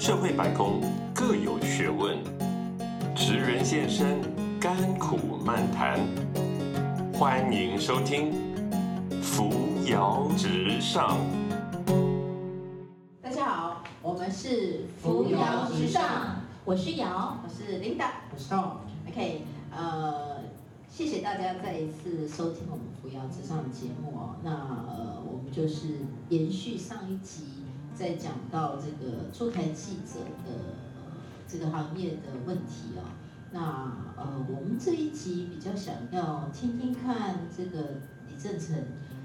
[0.00, 0.80] 社会百工
[1.14, 2.16] 各有学问，
[3.14, 4.18] 职人现身，
[4.58, 6.00] 甘苦漫谈。
[7.12, 8.32] 欢迎收听
[9.20, 9.52] 《扶
[9.84, 11.18] 摇直上》。
[13.20, 18.06] 大家好，我们是扶摇直上，我是瑶，我是 Linda。
[18.32, 20.38] 我知道，OK，呃，
[20.88, 24.36] 谢谢大家再一次收听我们扶摇直上的节目哦。
[24.42, 25.98] 那呃，我们就是
[26.30, 27.44] 延续上一集，
[28.00, 30.78] 在讲到这个出台记者的
[31.46, 33.04] 这个行业的问题哦。
[33.52, 33.60] 那
[34.16, 37.96] 呃，我们这一集比较想要听听看这个
[38.26, 38.74] 李正成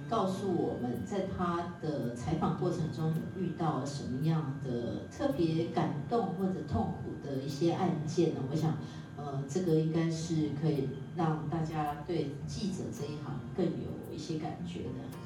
[0.10, 8.42] 告诉我们，在他的采访过程中遇到什么样的特别感动或者痛苦的一些案件呢？
[8.52, 8.78] 我想，
[9.16, 15.18] 呃，这个应该是可以让大家对记者这一行更有一些感觉的。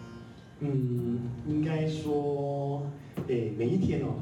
[0.62, 2.85] 嗯，应该说，
[3.29, 4.15] 诶，每一天哦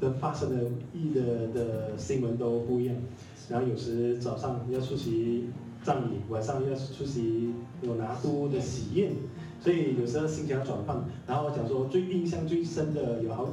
[0.00, 2.96] 的发生的意的的新闻都不一样。
[3.48, 5.46] 然后有时早上要出席
[5.82, 9.10] 葬礼，晚上要出席有拿督的喜宴，
[9.60, 11.04] 所以有时候心情要转换。
[11.26, 13.48] 然后我讲说最印象最深的有好，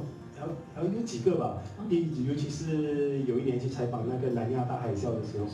[0.74, 5.46] 还有有几个吧，一尤其是有一年去采访那个南亚大海啸的时候，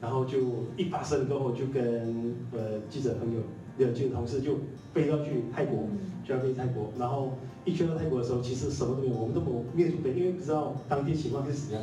[0.00, 0.38] 然后就
[0.76, 3.40] 一发生过后就跟呃记者朋友。
[3.78, 4.58] 有记者同事就
[4.92, 5.88] 飞到去泰国，
[6.24, 7.32] 就要飞泰国，然后
[7.64, 11.82] 一去到泰国的时候，其实什么都没有，我们都没有没有准备，因为不知道当地情况是怎样。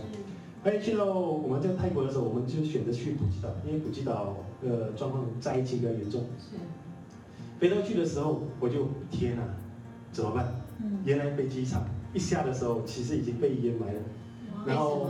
[0.64, 6.22] 哎，去到我们在泰国的时候，我们就选择去普吉岛，因为普吉岛呃状况灾情比较严重。
[6.40, 6.58] 是，
[7.60, 9.44] 飞到去的时候，我就天哪，
[10.12, 10.54] 怎么办？
[10.82, 14.00] 嗯，原来飞机场一下的时候，其实已经被淹埋了。
[14.66, 15.08] 然后？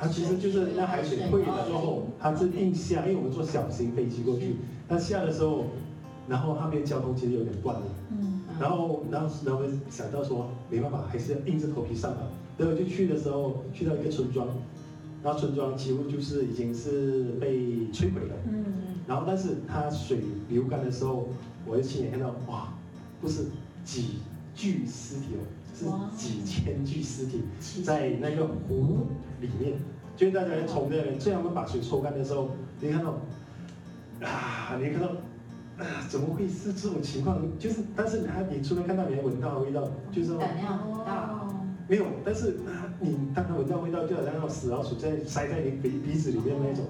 [0.00, 4.54] 它其实就是那海水退了之后，它是硬下，因为我们坐小型飞机过去，
[4.88, 5.64] 它下的时候，
[6.28, 7.82] 然后那边交通其实有点断了。
[8.12, 12.22] 嗯，然后，然后，然后想到说，没办法，还是要硬着头皮上吧。
[12.56, 14.48] 然后就去的时候，去到一个村庄，
[15.22, 17.56] 然后村庄几乎就是已经是被
[17.92, 18.34] 摧毁了。
[18.50, 18.64] 嗯，
[19.06, 21.28] 然后，但是它水流干的时候，
[21.64, 22.74] 我就亲眼看到，哇，
[23.20, 23.44] 不是
[23.84, 24.18] 几
[24.54, 25.86] 具尸体哦，是
[26.16, 27.42] 几千具尸体
[27.84, 29.06] 在那个湖
[29.40, 29.74] 里面。
[30.16, 33.20] 就是大家从那边，虽然我们把水抽干的时候，你看到，
[34.26, 35.12] 啊，你看到。
[35.78, 37.40] 啊， 怎么会是这种情况？
[37.58, 41.48] 就是，但是他，你除了看到，你还闻到味道，就是说胆量很大。
[41.88, 42.04] 没有。
[42.24, 46.84] 但是啊，你当他闻到味道，就好像那种死老鼠在塞在你鼻鼻子里面那种，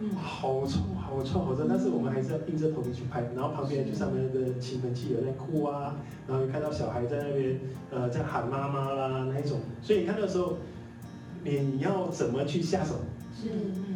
[0.00, 1.66] 嗯，好臭，好臭，好臭。
[1.68, 3.22] 但是我们还是要硬着头皮去拍。
[3.36, 5.94] 然后旁边就上面的亲朋戚友在哭啊，
[6.26, 9.60] 然后你看到小孩在那边呃在喊妈妈啦那一种。
[9.82, 10.56] 所以你看到的时候，
[11.44, 12.94] 你要怎么去下手？
[13.32, 13.48] 是，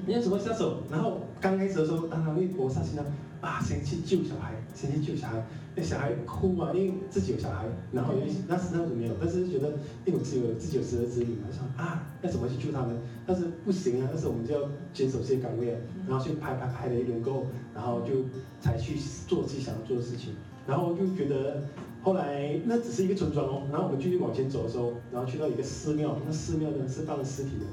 [0.06, 0.82] 你要怎么下手？
[0.90, 3.02] 然后刚开始的时候，当然会搏杀心呢，
[3.44, 5.44] 啊，先去救小孩，先去救小孩。
[5.76, 8.14] 那小孩哭啊，因为自己有小孩，然后
[8.48, 9.74] 那时那时没有，但是觉得
[10.06, 12.96] 因为自己有自己有十儿子女嘛，想啊，要怎么去救他们？
[13.26, 18.24] 但是不行啊，但是我们就要坚守这些岗位啊，然后去拍拍拍了一轮过后，然后就
[18.60, 18.96] 才去
[19.26, 20.32] 做自己想要做的事情，
[20.66, 21.64] 然后就觉得
[22.02, 27.66] 后来那只是一个村庄哦，然后我们继续往前走的时候，然后去到一个寺庙，那寺庙呢是放了尸体的。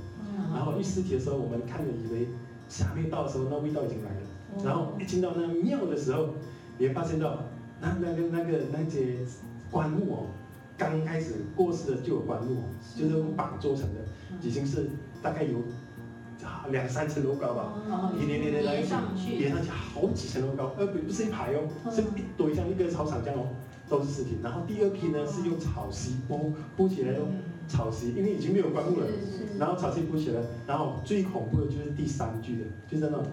[0.53, 2.27] 然后一尸体的时候，我们看着以为
[2.67, 4.21] 下面到的时候，那味道已经来了。
[4.63, 6.29] 然后一进到那庙的时候，
[6.77, 7.43] 你会发现到
[7.79, 9.17] 那那个那个那些
[9.71, 10.23] 棺木哦，
[10.77, 12.63] 刚开始过世的就有棺木哦，
[12.95, 14.01] 就是用绑做成的，
[14.41, 14.89] 已经是
[15.21, 15.59] 大概有
[16.43, 17.73] 啊两三层楼高吧，
[18.19, 21.61] 一连连的来连上去，连上去好几层楼高，呃不不是一排哦，
[21.91, 23.47] 是一堆像一个操场这样哦，
[23.89, 24.37] 都是尸体。
[24.43, 27.27] 然后第二批呢是用草席铺铺起来哦。
[27.71, 29.07] 草席，因为已经没有棺木了，
[29.57, 33.23] 然后草席铺起来，然后最恐怖的就是第三句的，就是那种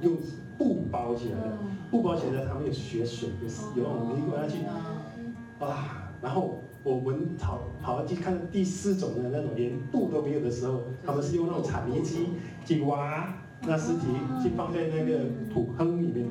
[0.00, 0.18] 有用
[0.56, 1.58] 布包起来的，
[1.90, 3.28] 布包起来的，他们有血水，
[3.74, 4.64] 有有那种泥下去，
[5.62, 12.28] 啊，然后我们跑跑去看第四种的那种连布都没有的时候，他们是用那种铲泥机
[12.64, 14.06] 去挖那尸体，
[14.42, 16.26] 去放在那个土坑里面，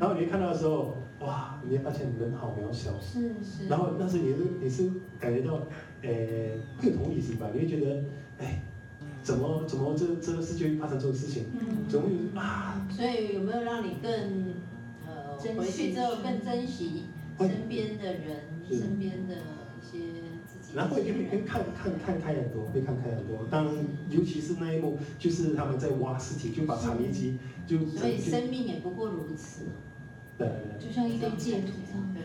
[0.00, 0.94] 然后你看到的时候。
[1.20, 1.60] 哇！
[1.64, 3.68] 你会发现人好渺小，是是。
[3.68, 5.66] 然后那时你是你是感觉到，
[6.02, 6.10] 呃，
[6.80, 7.48] 各同理心吧？
[7.54, 8.04] 你会觉得，
[8.38, 8.60] 哎，
[9.22, 11.44] 怎么怎么这这个世界会发生这种事情？
[11.58, 12.86] 嗯，怎么有啊？
[12.90, 14.12] 所以有没有让你更
[15.06, 17.04] 呃回去之后更珍惜
[17.38, 19.98] 身边的人、身边的一些
[20.46, 20.76] 自己？
[20.76, 23.46] 然后也会看看看开很多，会看开很多。
[23.50, 23.74] 当
[24.10, 29.62] 尤其是那一幕，就是他们在挖尸体，就把铲泥机就所以生命也不过如此。
[30.38, 30.48] 对，
[30.78, 32.14] 就像一堆净土这样。
[32.14, 32.22] 对，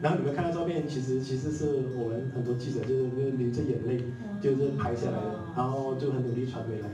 [0.00, 3.02] 然后你们看到照片，其实其实是我们很多记者就是
[3.36, 4.02] 流着眼泪，
[4.40, 6.88] 就是拍下来的，然后就很努力传回来。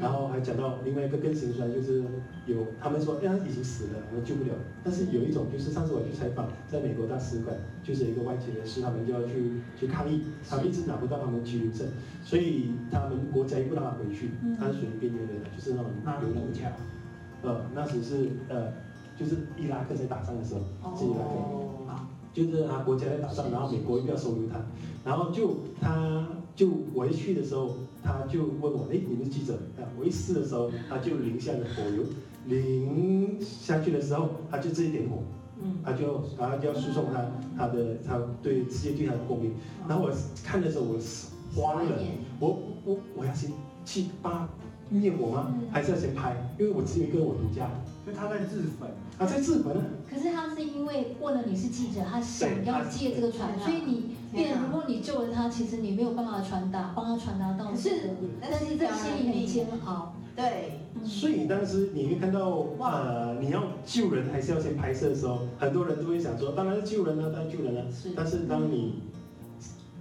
[0.00, 2.02] 然后还讲到另外一个更心酸，就是
[2.46, 4.50] 有他们说，哎，他已经死了，我们救不了。
[4.82, 11.86] 但是有一种就是上次我去采访，在美国大使馆，就是一个外籍人士，他们就要去去抗议，他们一直拿不到他们居留证，
[12.24, 16.72] 所以他们国家也不让他回去，他是属于边缘人，就是那种流浪家。
[17.42, 18.72] 呃，那时是呃，
[19.18, 24.56] 就是伊拉克在打仗的时候，是伊拉克啊，就是他国家在打仗，然后美国又要收留他，
[25.04, 27.74] 然后就他就我一去的时候。
[28.04, 29.54] 他就问我，哎，你们记者？
[29.76, 32.04] 啊，我一试的时候，他就淋下了火油，
[32.46, 35.24] 淋下去的时候，他就自己点火，
[35.60, 37.26] 嗯，他就然后就要输送他
[37.58, 39.54] 他的他对世界对他的公民。
[39.88, 40.12] 然后我
[40.44, 40.96] 看的时候，我
[41.56, 41.98] 慌了，
[42.38, 43.50] 我我我要先
[43.84, 44.04] 去
[44.90, 45.54] 把灭火吗？
[45.70, 46.36] 还是要先拍？
[46.58, 47.70] 因为我只有一个我独家。
[48.04, 48.88] 所以他在自焚。
[49.18, 49.74] 他在自焚。
[50.08, 54.16] 可是他是因为问了你是记者，他想要借这个传，所以你。
[54.36, 57.74] 如果你救了他，其实你没有办法传达，帮他传达到。
[57.74, 60.14] 是，但是这心里很煎熬。
[60.34, 60.80] 对。
[61.04, 67.90] 所以当时你会看到，呃，你要救人还是要先拍摄的时候，很多人都会想说，当然是救人了，当然救人了。
[67.90, 68.10] 是。
[68.14, 69.04] 但是当你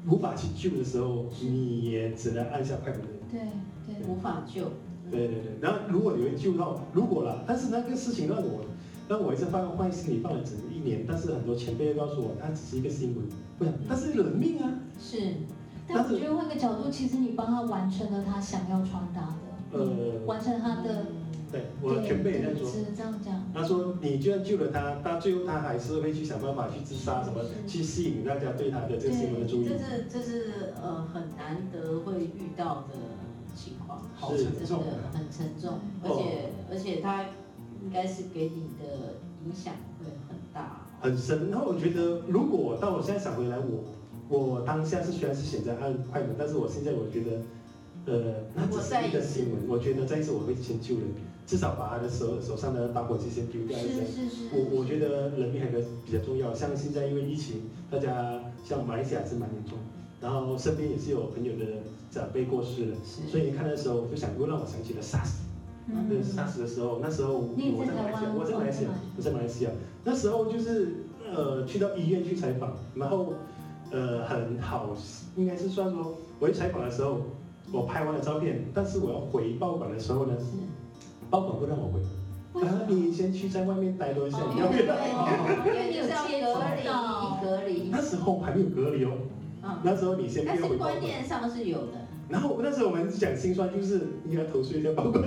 [0.09, 3.01] 无法去救的时候，你也只能按下快门。
[3.31, 3.47] 对对，
[4.07, 4.71] 无法救。
[5.09, 5.57] 对对对。
[5.61, 8.61] 然后如果你会救到，如果啦，但是那个事情让我。
[9.07, 13.23] 让我一直放坏心里放了整一年，但是很多前辈告诉我，它只是一个新闻，
[13.59, 14.79] 不，它是人命啊。
[14.99, 15.31] 是，
[15.87, 19.35] 但我觉得换个角度，其实你帮他完成了他想要传达
[19.71, 21.05] 的，呃，完成他的。
[21.51, 23.43] 对，我的前辈在说，是这样讲。
[23.53, 29.67] 他说，你就算救了他，他最后他还是会去想办法去自杀，什么去吸引大家对他的这个新闻的注意。
[29.67, 32.95] 这是这是呃很难得会遇到的
[33.55, 37.25] 情况，好沉重，很沉重，而且而且他。
[37.83, 39.13] 应该是给你的
[39.45, 41.51] 影响会很大，很深。
[41.51, 43.83] 然后我觉得，如果到我现在想回来，我
[44.27, 47.41] 我当下是虽然是选择按快门，但是我现在我觉得，
[48.11, 49.67] 呃，那只是一个新闻。
[49.67, 51.03] 我觉得再一次我会先救人，
[51.45, 54.03] 至少把他的手手上的打火机先丢掉一下。
[54.03, 54.45] 是是是。
[54.53, 56.55] 我我觉得人命还是比较重要。
[56.55, 59.77] 像现在因为疫情，大家像马来西亚是蛮严重，
[60.25, 61.65] 然后身边也是有朋友的
[62.09, 62.97] 长辈过世了，
[63.29, 65.45] 所以看的时候就想又让我想起了 SARS。
[66.09, 69.69] 对，当时的时候，那时候我在马来西亚，我在马来西亚，我在马来西亚。
[70.03, 73.33] 那时候就是呃，去到医院去采访，然后
[73.91, 74.97] 呃很好，
[75.35, 77.19] 应该是算说，我去采访的时候，
[77.71, 80.35] 我拍完了照片，但是我要回报馆的时候呢，
[81.29, 81.99] 报馆不让我回。
[82.65, 84.95] 啊，你先去在外面待多一下，你要不要？
[85.67, 86.83] 因为你是要隔离，
[87.45, 87.89] 隔离。
[87.91, 89.11] 那时候还没有隔离哦。
[89.83, 90.67] 那时候你先不要回报。
[90.69, 92.05] 但是观念上是有的。
[92.27, 95.23] 然后那时候我们讲心酸，就是你要投诉一下报馆。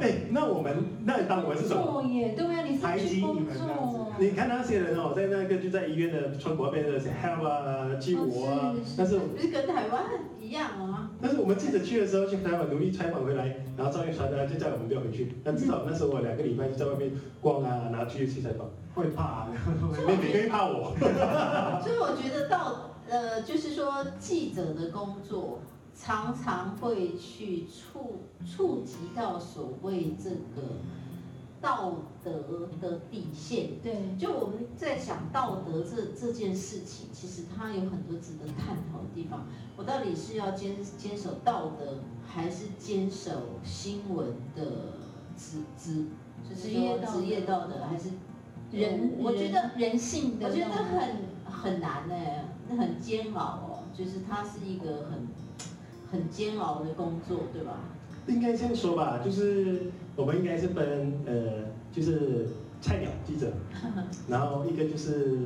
[0.00, 0.74] 哎，那我们
[1.04, 2.02] 那当我们是什么？
[2.02, 3.98] 对呀，你排挤你们这样子。
[4.18, 8.74] 你看那些人哦，在那个就在医院的窗口那边的写 help 啊，救我啊。
[8.96, 10.04] 但是不是跟台湾
[10.40, 11.10] 一样啊？
[11.20, 15.34] 但是我们记者去的时候去台湾努力采访回来，然后照片传回来就叫我们不要回去。
[15.44, 17.10] 但至少那时候我两个礼拜就在外面
[17.42, 18.70] 逛啊，拿去去采访。
[18.94, 19.48] 会怕，
[20.06, 20.94] 没没人怕我。
[21.82, 25.60] 所以我觉得到呃，就是说记者的工作。
[25.94, 30.80] 常常会去触触及到所谓这个
[31.60, 31.92] 道
[32.24, 33.72] 德的底线。
[33.82, 39.46] 对，就我们在讲道德这这件事情，其实它有很多值得探讨的地方。
[39.76, 44.64] 我到底是要坚坚守道德，还是坚守新闻的
[45.36, 46.06] 职职，
[46.48, 48.08] 就是说职业道德，还是
[48.72, 49.12] 人？
[49.18, 52.08] 我觉得人性的，我觉得很很难
[52.76, 53.84] 呢，很煎熬哦。
[53.92, 55.26] 就是它是一个很。
[56.10, 57.80] 很煎熬的工作，对吧？
[58.26, 62.48] 应该这样说吧，就是我们应该是分呃，就是
[62.82, 63.50] 菜鸟记者，
[64.28, 65.38] 然后一个就是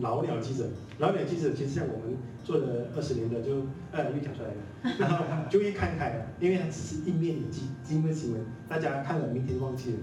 [0.00, 0.68] 老鸟记者。
[0.98, 9.98] 老鸟记者其实像我们做了二十年的，就呃又讲出来了， 然后就一看开了，因为它只是一面的记今天的新闻，大家看了明天忘记了。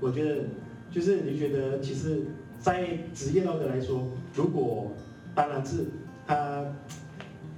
[0.00, 0.42] 我觉得
[0.90, 2.26] 就是你觉得，其实，
[2.58, 4.90] 在职业道德来说，如果
[5.34, 5.86] 当然是
[6.26, 6.64] 他。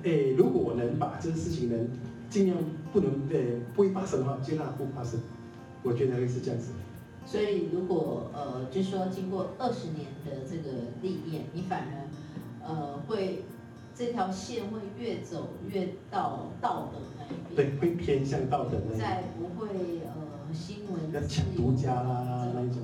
[0.03, 1.89] 诶，如果我能把这个事情能
[2.31, 2.57] 尽量
[2.93, 5.19] 不能诶不会发生的话，尽量不发生，
[5.83, 6.71] 我觉得会是这样子。
[7.25, 13.43] 所以如果呃，就说经过二十年的这个历练，你反而呃会
[13.97, 17.77] 这条线会越走越到道德那一边。
[17.81, 19.01] 对，会偏向道德那一边。
[19.01, 19.69] 再不会
[20.05, 22.79] 呃新闻要抢独家啦那一种。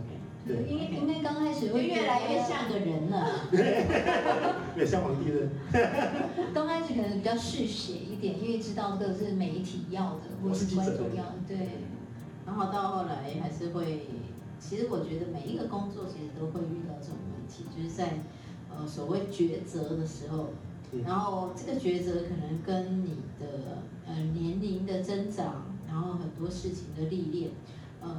[0.46, 3.30] 对，因为因为刚开始会越来越像个人了，
[4.76, 5.48] 越像皇帝了。
[6.52, 11.56] 刚开始可能比较嗜血一点，因为知道这个是媒体要的，或是观众要的，对。
[12.44, 14.06] 然后到后来还是会，
[14.58, 18.18] 其实我觉得每一个工作其实都会遇到这种问题，就是在
[18.68, 20.50] 呃所谓抉择的时候，
[20.92, 27.50] 嗯然后这个抉择可能跟你的呃年龄的增长，然后很多事情的历练，
[28.00, 28.10] 呃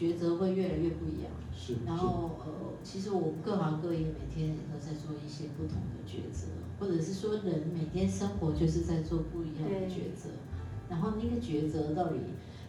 [0.00, 1.30] 抉择会越来越不一样。
[1.54, 2.52] 是，然后呃，
[2.82, 6.46] 其实我们各行各业每天也都在做一些不同的抉择，
[6.78, 10.30] 或者是说人每天生活就是在做不一样的抉择。
[10.88, 12.16] 然后那个抉择到底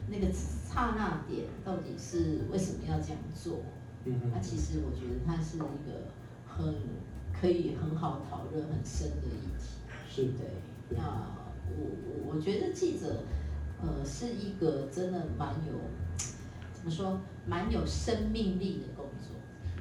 [0.09, 3.61] 那个刹那点到底是为什么要这样做？
[4.03, 6.09] 嗯那其实我觉得它是一个
[6.45, 6.75] 很
[7.31, 9.63] 可以很好讨论很深的议题。
[10.09, 11.37] 是对，那
[11.69, 11.87] 我
[12.27, 13.23] 我我觉得记者，
[13.81, 15.73] 呃，是一个真的蛮有，
[16.83, 19.35] 怎么说，蛮有生命力的工作。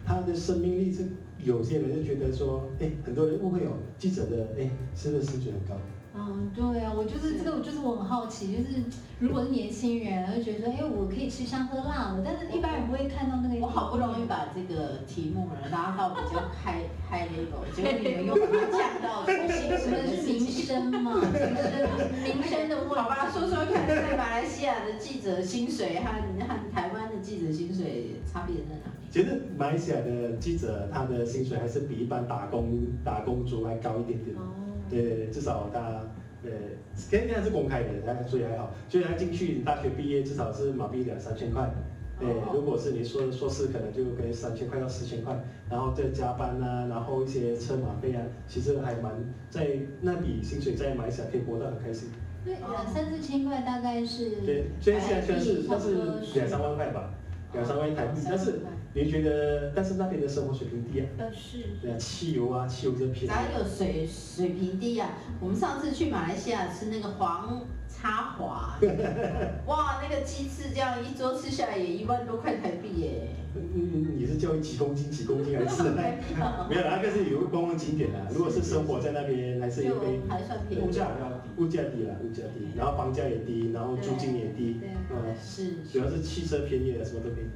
[0.05, 1.09] 他的生命力是
[1.43, 5.81] 有些人就觉得说，哎，很多人误会哦，记者的哎，是不是薪水很高？
[6.13, 8.83] 嗯，对啊，我就是这个，我就是我很好奇，就是
[9.21, 13.65] 如果是年轻人，会觉得说，哎，我可以吃香喝辣的，但是一般人不会看到那个。
[13.65, 20.51] 我好不容易把这个题目呢拉到比较开开 level，结果你们又把它降到说薪什么水的是民。
[20.51, 21.15] 生嘛？
[21.15, 22.95] 民生民生的问题。
[22.95, 26.90] 好吧，说说看，在马来西亚的记者薪水和和台
[27.21, 29.07] 记者薪水差别在哪里？
[29.11, 34.37] 其实马来西亚的记者他的薪水还是比一般打工打工族还高一点点。
[34.37, 34.41] 哦。
[34.89, 36.03] 对至少他
[36.43, 36.51] 呃，
[36.97, 38.73] 现在是公开的，他所以还好。
[38.89, 41.71] 所以他进去大学毕业至少是马币两三千块。
[42.19, 45.39] 对，如果是你说硕士，可能就可以三千块到四千块，
[45.71, 49.13] 然后再加班啊，然后一些车马费啊，其实还蛮
[49.49, 49.69] 在
[50.03, 52.09] 那笔薪水在马来西亚可以活得很开心。
[52.45, 54.31] 对，两三四千块大概是。
[54.47, 55.95] 对，所以现在虽然是算是
[56.35, 57.11] 两三万块吧，
[57.53, 58.61] 两三万台币，但是
[58.95, 61.59] 您觉得，但是那边的生活水平低啊，呃是。
[61.83, 63.27] 对啊，汽油啊，汽油这便宜。
[63.27, 65.11] 哪有水水平低啊？
[65.41, 68.79] 我们上次去马来西亚吃那个黄插华，
[69.67, 73.29] 哇，那个鸡翅这样一桌吃下来也一万多块台币耶。
[73.57, 75.83] 嗯嗯，你是叫几公斤几公斤还是？
[75.91, 78.19] 没有， 那个是有观光景点的。
[78.33, 80.85] 如果是生活在那边，还是因为就还算便宜。
[80.87, 81.51] 物价比较低。
[81.59, 87.51] 物价低啦，物价低，然后房价也低，然后租金也低，对嗯，是主要是汽车便宜了，什么都便宜。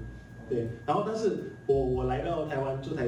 [0.51, 3.07] 对，然后但是我我来到台湾驻台，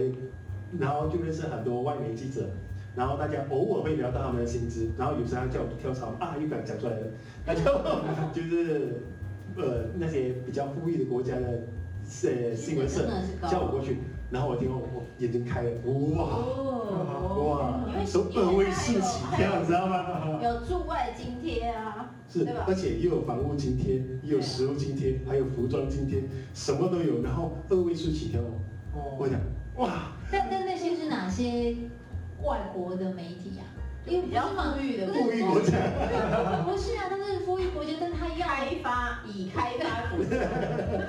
[0.78, 2.48] 然后就认识很多外媒记者，
[2.96, 7.06] 然后大家偶尔会聊到他们的薪资，然后有时候叫我跳槽啊，又敢讲出来了，
[7.44, 7.62] 那就
[8.32, 9.02] 就是
[9.56, 11.46] 呃那些比较富裕的国家的
[12.22, 13.06] 呃新闻社
[13.48, 13.98] 叫我过去，
[14.30, 15.70] 然后我听后我 眼睛开了，
[16.16, 16.72] 哇哦。
[17.36, 20.40] 哇，都二位数起跳，你知道吗？
[20.42, 26.22] 有驻外津贴啊，是而且又有房屋津贴，又有食物津贴，还有服装津贴，
[26.54, 29.16] 什么都有，然后二位数起跳哦。
[29.18, 29.40] 我哦，讲
[29.76, 31.76] 哇，但但那些是哪些
[32.46, 33.64] 外国的媒体啊？
[34.06, 35.72] 因为比较富裕的富裕国家，
[36.64, 39.18] 不是啊，他是富裕国家，但他要开发。
[39.26, 40.48] 以开发国家，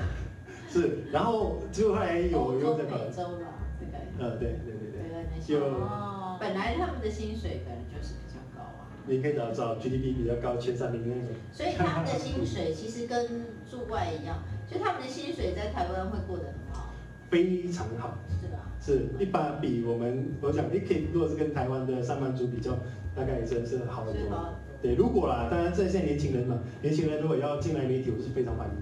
[0.67, 5.53] 是，然后就后后来有有在搞，美洲啦，这个呃，对对对对，对对那些。
[5.53, 16.89] 有哦，本来他们的薪水可能就是比较高啊，你可以找找 GDP 比较高前三名那种，所以他们的薪水其实跟驻外一样，就他们的薪水在台湾会过得很好，
[17.29, 18.66] 非常好，是吧？
[18.79, 22.71] 是一般比我们我想，你可以如果是跟台湾的上班族比较，
[23.15, 24.53] 大概真的是好很多。
[24.81, 28.73] 对，如果啦，当然这些年轻人嘛，年轻人如果要进来媒体，我是非常欢迎，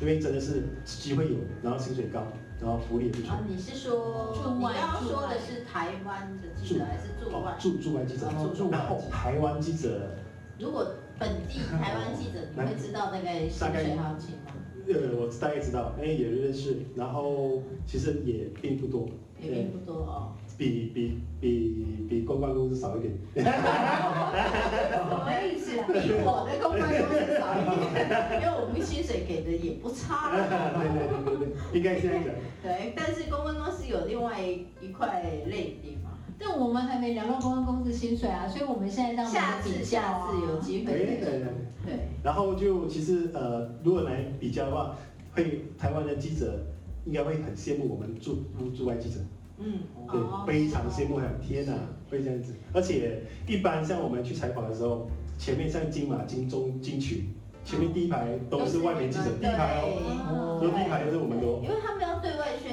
[0.00, 2.26] 因为真的是机会有，然后薪水高，
[2.60, 3.40] 然后福利也不错啊，。
[3.48, 7.56] 你是说你驻外刚刚说的是台湾的记者还是驻外哦，？
[7.58, 10.10] 驻驻外记者哦，驻外然后台湾记者，
[10.58, 10.84] 如果
[11.18, 14.52] 本地台湾记者，你会知道大概薪水行情吗？
[14.86, 19.08] 呃，我大概知道，哎，也认识，然后其实也并不多，
[19.46, 20.32] 也并不多哦。
[20.56, 23.12] 比比比比公关公司少一点。
[23.34, 25.86] 什么意思啊？
[25.88, 30.70] 比我的公关公司少一点，因为我们薪水给的也不差对啦。
[30.78, 32.32] 对对对对，应该这样讲。
[32.62, 36.12] 对，但是公关公司有另外一块累的地方。
[36.38, 41.42] 但我们还没聊到公关公司薪水啊，所以我们现在让我下次们比下啊次有机对会对对。
[41.84, 44.96] 对，然后就其实呃，如果来比较的话，
[45.32, 46.64] 会台湾的记者
[47.04, 48.44] 应该会很羡慕我们驻
[48.74, 49.20] 驻外记者。
[49.56, 49.78] 嗯，
[50.10, 51.72] 对哦，非常羡慕，很天哪，
[52.10, 52.54] 会这样子。
[52.72, 55.08] 而且一般像我们去采访的时候，
[55.38, 57.28] 前面像金马、金钟、金曲，
[57.64, 60.60] 前面第一排都是外媒记者，第一排哦，哦。
[60.60, 62.13] 都第一排都是我们都因为他们要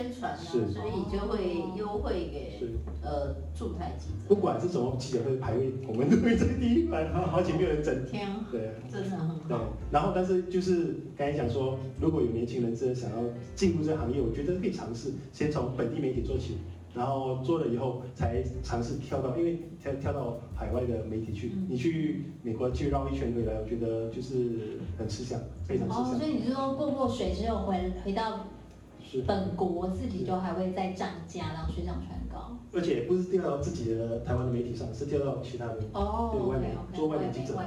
[0.02, 2.72] 宣传啊，是所以就会优惠给是，
[3.04, 4.28] 呃驻台记者。
[4.28, 8.06] 不管是什么记者会排位，我们都会在第一排，而且没有人整。
[8.06, 9.58] 天啊，对真的很对。，
[9.92, 13.18] 然后但是就是刚才讲说，如果有年轻人真的想要
[13.56, 16.58] 进入这个行业，我觉得可以尝试，先从本地媒体做起。
[16.94, 21.54] 然后做了以后，才尝试跳到，因为跳跳到海外的媒体去。
[21.56, 26.28] 嗯你去美国去绕一圈回来，我觉得就是很吃香，非常吃哦，香所。
[26.28, 28.40] 以你是说过过水之后回回到是，
[29.26, 32.58] 本国自己就还会再涨价，让水涨船高。
[32.74, 35.80] 而且不是掉到自己的台湾的媒体上，是掉到其他的。
[35.94, 37.60] 哦对外媒做外媒记者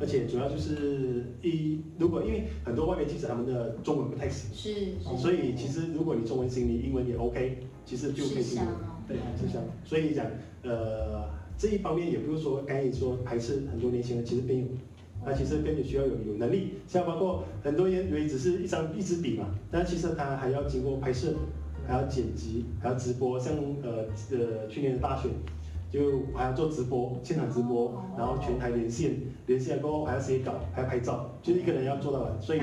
[0.00, 8.68] 而且主要就是一，如果因为很多外媒记者他们的中文不太行，是所以其实如果你中文行，你英文也 OK，其实就可以进入。
[9.06, 10.24] 对，是像，所以讲，
[10.62, 11.28] 呃，
[11.58, 14.66] 这一方面也不是说刚才你说排斥很多年轻人，其实并有，
[15.24, 21.34] 那其实更有需要有有能力，像包括很多人以为只是一张一支笔嘛，但其实它还要经过拍摄，
[21.86, 25.30] 还要剪辑，还要直播，像呃呃去年的大选。
[25.92, 29.14] 就还要做直播，现场直播，然后全台连线，
[29.46, 32.60] 连线过后还要写稿，还要拍照，就是一个人要做到完，所以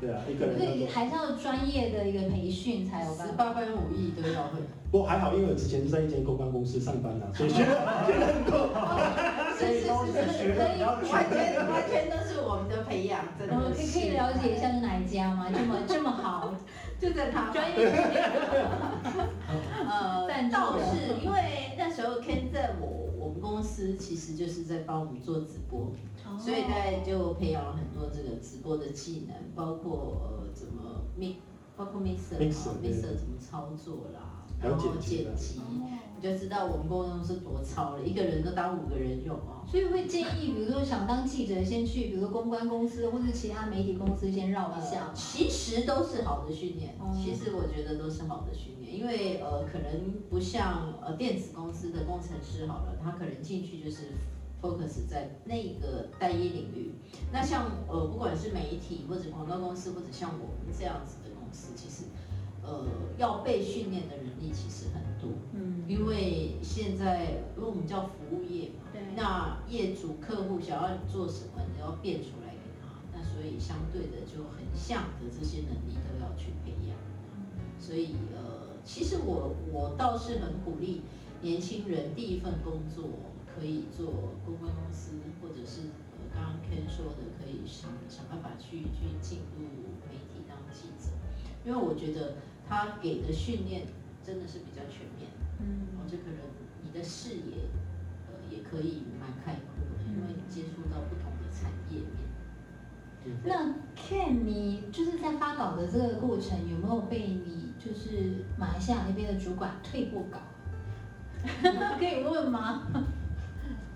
[0.00, 0.94] 对啊，一个人所以要做。
[0.94, 3.26] 还是要专业的一个培训才有办法。
[3.26, 4.60] 十八般武艺都要会。
[4.92, 7.70] 不过还好，因为我之前是在一间公关公司上班呐、 所以学得
[8.06, 8.70] 学得很多。
[9.58, 15.48] 是是都是是是，学的完全完全都是我们的培养，真嗯，的可以可以了解一下是哪一家吗？
[15.52, 16.54] 这么这么好，
[16.98, 17.92] 就在他专业的
[19.86, 21.38] 呃赞，助倒是因为
[21.76, 25.92] 那时候 Ken 在我我们公司其实就是在帮我们做直播，
[26.38, 31.36] 所以大概就培养了很多这个直播的技能，包括呃怎么 mix，
[31.76, 35.60] 包括 mixer 啊 Mixer，怎么操作啦，然后剪辑剪辑，
[36.16, 39.64] 你就知道我们公司多超了，一个人都当五个人用哦。
[39.66, 45.14] 所以会建议，比如说想当记者，先去比如说公关公司或者其他媒体公司先绕一下呃。
[45.14, 54.08] 其实都是好的训练哦，其实我觉得都是好的训练，因为呃可能不像呃电子公司的工程师好了，他可能进去就是
[54.60, 56.92] focus 在那个单一领域。
[57.32, 62.09] 那像呃不管是媒体或者广告公司或者像我们这样子的公司，其实
[62.70, 62.86] 呃
[63.18, 68.86] 要被训练的人力其实很多，嗯，因为现在因为我们叫服务业嘛。
[68.92, 72.86] 对，那业主、客户想要做什么，你要变出来给他。
[73.12, 76.96] 那所以相对的就很像的这些能力都要去培养。
[77.78, 81.02] 所以呃，其实我我倒是很鼓励
[81.42, 83.04] 年轻人第一份工作
[83.52, 84.06] 可以做
[84.46, 85.12] 公关公司，
[85.42, 89.64] 或者是呃刚刚 Ken 说的，可以想想办法去去进入
[90.08, 91.12] 媒体当记者，
[91.64, 92.36] 因为我觉得
[92.70, 93.82] 他给的训练
[94.24, 95.28] 真的是比较全面。
[95.58, 96.38] 嗯哦，这个人
[96.82, 97.66] 你的视野，
[98.28, 102.06] 呃，也可以蛮开阔的，因为你接触到不同的产业面。
[103.44, 110.38] 那 Ken，你就是在发稿的这个过程，有没有被你就是马来西亚那边的主管退过稿？
[111.98, 112.86] 可以问吗？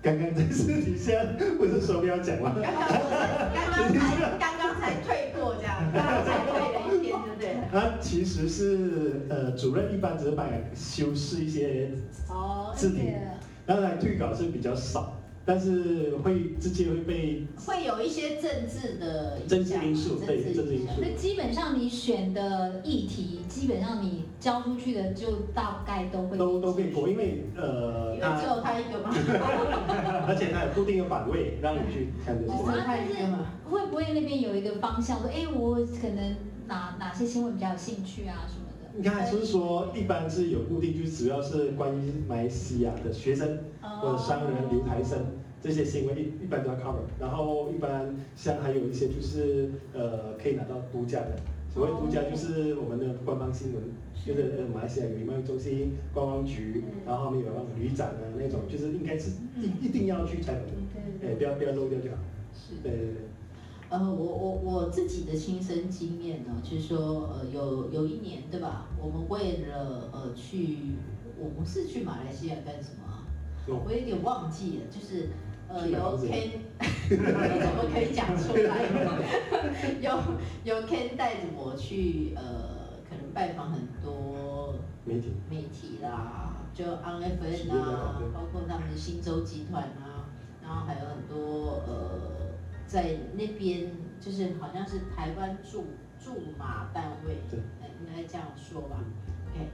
[0.03, 1.13] 刚刚在私底下
[1.57, 2.53] 不是说不要讲吗？
[2.61, 2.83] 刚刚
[3.55, 7.01] 刚刚才刚刚才退过这样，刚刚才退了一
[7.75, 7.81] 天，对不对？
[7.81, 11.91] 他其实是呃主任一般只是帮你修饰一些，
[12.29, 13.13] 哦，字体
[13.65, 29.09] 当然退稿是比较少，但是会直接会被会有一些政治的政治因素对政治因素所以基本上你选的议题，基本上你交出去的就大概都会都都可以过，因为呃因为只有他一个吗？
[30.27, 32.63] 而且他有固定的版位让你去看这只些。
[32.63, 33.51] 有他一个吗？
[33.69, 36.35] 会不会那边有一个方向说，哎，我可能
[36.67, 38.97] 哪哪些新闻比较有兴趣啊什么的？
[38.97, 45.19] 你看，就是说，一般是有固定，就主要是关于马来西亚的学生或者商人、留台生
[45.61, 47.03] 这些新闻，一一般都要 cover。
[47.19, 51.35] 然后一般像还有一些就是呃可以拿到独家的，
[51.73, 53.83] 所谓独家就是我们的官方新闻，
[54.25, 60.63] 就是呃马来西亚有贸易中心、观光局，然后后面有旅展啊那种，就是应该是一一定要去采访
[61.21, 62.17] 哎，不要不要漏掉就好。
[62.53, 62.75] 是。
[62.81, 63.34] 对对对。
[63.97, 68.87] 呃，我我我自己的亲身经验呢，就是说，呃，有有一年，对吧？
[69.01, 70.97] 我们为了呃去，
[71.39, 73.05] 我们是去马来西亚干什么
[73.67, 75.29] 我有点忘记了，就是
[75.69, 76.49] 呃由去买房子 Ken，
[77.09, 78.83] 你怎么可以讲出来？
[80.01, 80.11] 有
[80.65, 85.31] 有 Ken 带着我去呃，可能拜访很多媒体。
[85.49, 90.27] 媒体啦，就 On FN 企业代表啊，包括他们的新洲集团啊，
[90.61, 92.44] 然后还有很多呃，
[92.87, 95.85] 在那边就是好像是台湾驻
[96.23, 99.03] 驻马单位，对呃应该这样说吧
[99.51, 99.69] ，OK，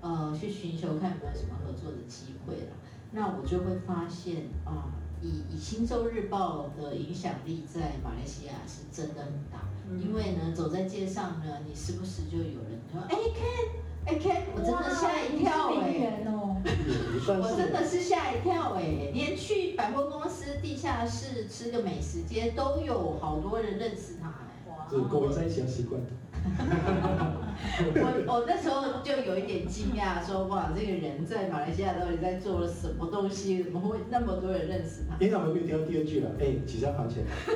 [0.00, 2.72] 呃，去寻求看有没有什么合作的机会啦。
[3.12, 9.64] 那我就会发现啊，以以新洲日报的影响力在马来西亚是真的很大。
[10.00, 13.70] 因为呢，走在街上呢，你时不时就有人说，哎，Ken，
[14.06, 16.22] 哎，Ken，我真的吓一跳哎、
[17.40, 26.00] 我真的是吓一跳哎、连去百货公司地下室吃个美食街都有好多人认识他哎、哇就是跟我在一起要习惯。
[27.96, 33.64] 我 我那时候就有一点惊讶，说哇，这个人在马来西亚到底在做了什么东西？
[33.64, 35.16] 怎么会那么多人认识他？
[35.18, 37.24] 因为他们没有听到第二句了，哎，几下还钱。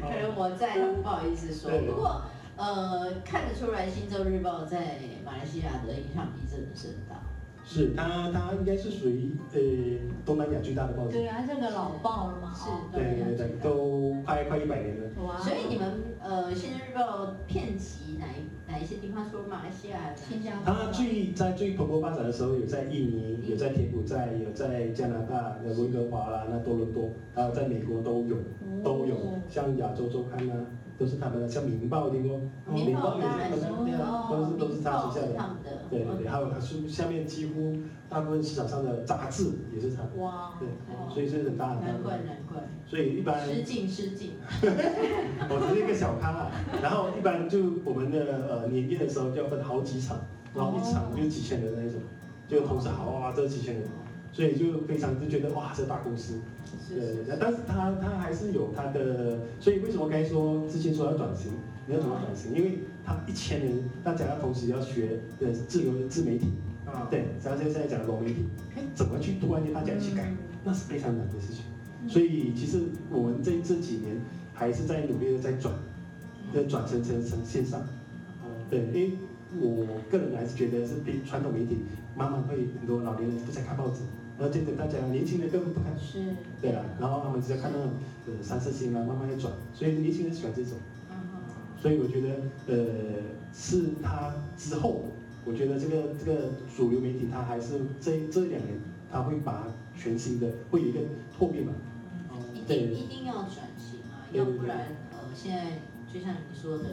[0.00, 1.70] 可能我在，不好意思说。
[1.80, 2.22] 不过，
[2.56, 7.22] 呃，看得出来《新洲日报》在马来西亚的影响力真的是很大。
[7.68, 9.60] 是它，它应该是属于呃
[10.24, 11.14] 东南亚最大的报纸。
[11.18, 15.10] 对啊，这个老报了嘛，是哦对对对，都快快一百年了。
[15.26, 15.92] 哇，所以你们
[16.22, 19.28] 呃，《新洲日报》遍及哪一哪一些地方？
[19.28, 28.36] 除了马来西亚，新加坡它最在最蓬勃发展的时候，有在印尼，有在柬埔寨，有在加拿大，有温哥华啦，那多伦多，还有在美国都有，
[28.84, 29.16] 都有。
[29.50, 30.54] 像亚洲周刊啊，
[30.98, 32.40] 都是他们的，像《明报》听过？
[32.72, 35.56] 明报也是是他们的，对啊，都是都是他旗下的。
[35.90, 37.76] 对对对，还有他书下面几乎
[38.08, 42.24] 大部分市场上的杂志也是他们，哇，对哦所以是很大很大难怪的。
[42.24, 44.32] 难怪，所以一般失敬失敬。
[44.62, 46.50] 我 只是一个小咖啊，
[46.82, 50.18] 然后一般就我们的呃年夜的时候就要分好几场，
[50.54, 52.00] 然后一场就几千人那一种，
[52.48, 53.84] 就同时好哇这几千人，
[54.36, 56.34] 所以就非常就觉得哇这大公司，
[56.90, 61.52] 对，那但是他他还是有他的，所以为什么该说之前说要转型，
[61.86, 62.52] 你要怎么转型？
[62.54, 66.48] 因为他一千人，大家要同时要学呃自由自媒体，
[66.84, 68.44] 啊，对，然后现在讲的融媒体，
[68.76, 70.30] 哎，怎么去突然间大家一起改，
[70.62, 71.64] 那是非常难的事情。
[72.06, 74.20] 所以其实我们这这几年
[74.52, 75.72] 还是在努力的在转，
[76.54, 77.80] 在转成成成线上。
[78.68, 79.12] 对，因为
[79.58, 81.78] 我个人还是觉得是比传统媒体
[82.14, 84.02] 慢慢会很多老年人不再看报纸，
[84.38, 85.92] 然后接着大家年轻人根本不看。
[85.98, 86.34] 是。
[86.60, 90.72] 对啊，然后他们只要看到呃三四星啊，慢慢的转，所以年轻人喜欢这种。
[91.10, 91.16] 嗯
[91.78, 92.28] 所以我觉得
[92.66, 92.76] 呃
[93.52, 95.04] 是他之后，
[95.44, 98.80] 我觉得这个这个主流媒体它还是这这两年
[99.12, 101.00] 它会把全新的会有一个
[101.36, 101.72] 拓变吧。
[102.54, 105.78] 一对定一定要转型啊，要不然呃，现在
[106.12, 106.84] 就像你说的，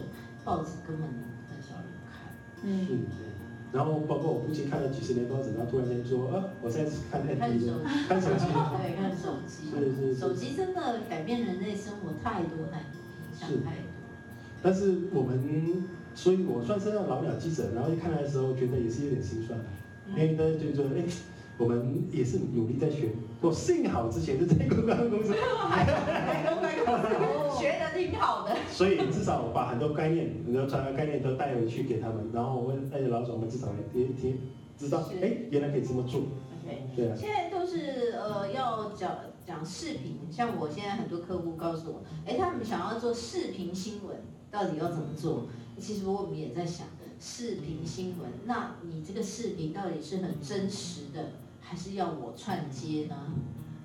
[0.44, 1.08] 报纸根本
[1.50, 2.30] 很少人看。
[2.62, 3.33] 是，嗯，对。
[3.74, 7.72] 然后包括我父亲看了几十年报纸，然后突然间说，啊，我现在是看手的，机，
[8.08, 8.46] 看手机。
[8.46, 9.68] 对，看手机。
[9.68, 13.90] 是是是手机真的改变人类生活太多太多，影响太多。
[14.62, 15.82] 但是我们，
[16.14, 19.58] 所以我算是那老鸟记者，然后一看来的时候，觉得也是有点心酸，
[20.10, 21.02] 因为大家就说，哎，
[21.58, 23.08] 我们也是努力在学。
[23.44, 25.34] 我幸好之前是在公关公司，
[27.60, 28.56] 学的挺好的。
[28.70, 34.40] 所以至少我把很多概念，很多传统概念都带回去给他们，然后我问，哎，老总，我们至少也听
[34.78, 35.18] 知道，是。
[35.22, 36.20] 哎，原来可以这么做
[36.64, 39.14] ，OK，对啊，现在都是呃要讲
[39.46, 44.16] 讲视频，像我现在很多客户告诉我，哎，他们想要做视频新闻，
[44.50, 45.48] 到底要怎么做？
[45.78, 46.86] 其实我们也在想，
[47.20, 51.32] 视频新闻，那你这个视频到底是很真实的，
[51.66, 53.16] 还是要我串接呢？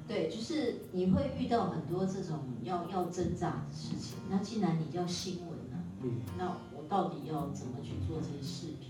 [0.07, 4.17] 对，就是你会遇到很多这种要要挣扎的事情。
[4.29, 8.89] 那既然你叫新闻呢，嗯，那我到底要怎么去做这些视频？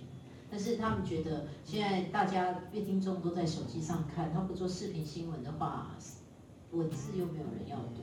[0.49, 5.95] 但是他们觉得现在大家乐听众都在手机上看，他不做视频新闻的话，
[6.71, 8.01] 文字又没有人要读，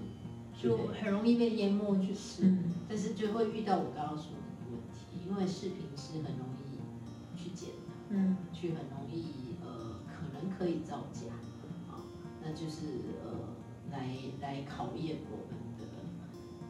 [0.56, 7.74] 就很容易被淹没，就是，嗯但是就会遇到我刚刚说的问题，因为视频是很容易去剪的，
[8.10, 9.45] 嗯，去很容易呃
[10.56, 11.26] 可以造假，
[11.90, 12.00] 啊，
[12.42, 12.86] 那就是
[13.24, 13.30] 呃
[13.90, 14.08] 来
[14.40, 15.84] 来考验我们的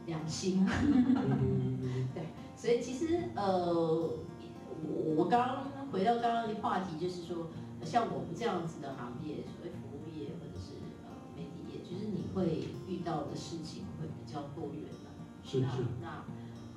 [0.05, 0.65] 良心。
[2.13, 7.47] 对所以其实呃，我我刚刚回到刚刚的话题，就是说，
[7.83, 10.73] 像我们这样子的行业，所谓服务业或者是
[11.05, 15.09] 呃媒体业，就是你会遇到的事情会比较多元了。
[15.43, 16.25] 那是是，那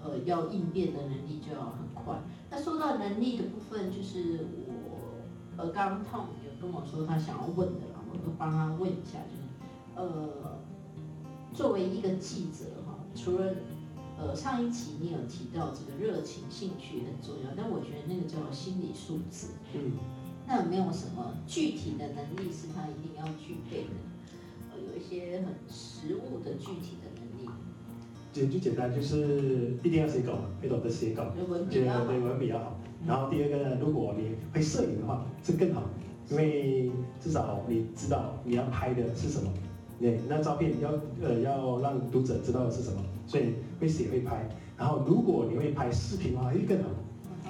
[0.03, 2.21] 呃要应变的能力就要很快。
[2.51, 4.70] 那说到能力的部分，就是我
[5.61, 9.43] 呃刚刚 Tom 有跟我说他想要问的啦，我就帮他问一下，就是
[9.95, 10.59] 呃
[11.53, 13.55] 作为一个记者哈，除了
[14.19, 19.49] 呃，上一期你有提到这个热情、兴趣很重要，但我觉得那个叫心理素质。
[19.75, 19.93] 嗯。
[20.47, 23.91] 那有没有什么具体的能力是他一定要具备的？
[24.73, 27.49] 呃，有一些很实物的具体的能力，
[28.33, 32.05] 简就简单就是一定要写稿嘛，会懂得写稿，就文笔对要好。
[32.07, 32.77] 对文笔要好。
[33.07, 35.83] 然后第二个呢，如果你会摄影的话，是更好，
[36.31, 39.51] 因为至少你知道你要拍的是什么，
[39.99, 40.91] 对，那照片要
[41.23, 44.49] 呃要让读者知道的是什么，所以会写会拍。
[44.77, 46.89] 然后如果你会拍视频的话，会更好，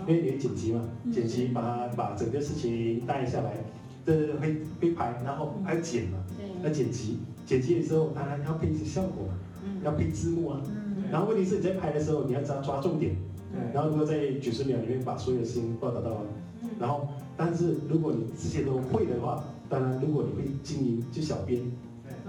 [0.06, 3.52] 因为你会剪辑嘛，剪辑把它把整个事情带下来，
[4.06, 6.18] 这会会拍，然后还要剪嘛，
[6.62, 9.80] 要对，剪辑，剪辑的时候当然要配一些效果嘛，嗯。
[9.84, 10.60] 要配字幕啊。
[10.66, 13.14] 嗯，然后问题是你在拍的时候，你要抓抓重点，
[13.52, 16.22] 对，然后如果在九十秒里面把所有的事情报道到完，
[16.62, 16.68] 嗯。
[16.78, 21.60] 然后但是如果你这些都会的话，当然如果你会经营，就小编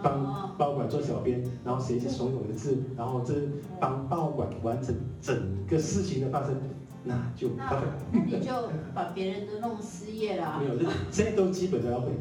[0.03, 3.33] 帮报馆做小编，然后写一些怂恿的字，然后这
[3.79, 5.35] 帮报馆完成整
[5.67, 6.55] 个事情的发生，
[7.03, 8.01] 那就那 perfect。
[8.11, 8.51] 那你就
[8.93, 12.11] 把别人都弄失业了啊没有，这现在都基本都要会，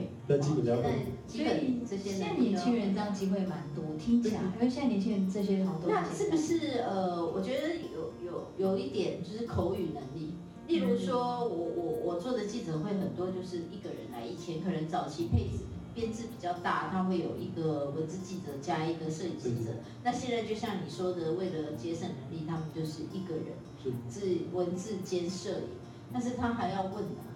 [0.00, 1.04] ，OK，那基本都要现在会。
[1.26, 10.34] 基本这些现在年轻人这样机会蛮多，听起来，因为现在年轻人这些好像都那是不是呃，我觉得有有有一点就是口语能力，
[10.66, 19.70] 例如说我我我做的记者会很多就是一个人来，以前可能早期配置编制比较大，他会有一个文字记者加一个摄影记者，
[20.02, 23.46] 那现在就像你说的，为了节省人力，他们就是一个人
[23.82, 23.92] 是。
[24.08, 25.64] 字文字兼摄影，
[26.12, 27.29] 但是他还要问啊，嗯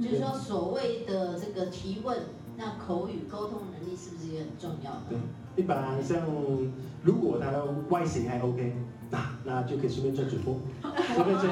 [0.00, 2.16] 就是说所谓的这个提问，
[2.56, 5.02] 那口语沟通能力是不是也很重要呢？
[5.10, 6.26] 对，一般像
[7.02, 8.74] 如果他的外形还 OK，
[9.10, 10.56] 那那就可以顺便做主播，
[11.14, 11.48] 顺便做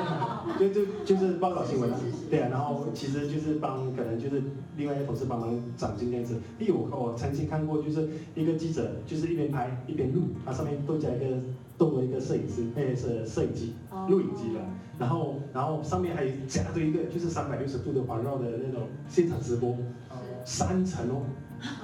[0.58, 1.90] 就就就是报道新闻
[2.30, 4.42] 对啊，然后其实就是帮可能就是
[4.76, 6.36] 另外一个同事帮忙长进这样子。
[6.58, 11.36] 例如我我曾经看过，就是一个记者就是一边拍一边录，他上面都加一个
[11.76, 13.74] 动了一个摄影师，那是摄影机。
[13.90, 14.06] 哦。
[14.08, 14.60] 录影机的，
[14.98, 19.76] 然后然后上面还加着一个就是三百六十度的环绕的那种现场直播，
[20.44, 21.22] 三层哦，